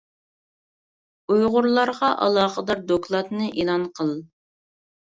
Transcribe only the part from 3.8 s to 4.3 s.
قىل!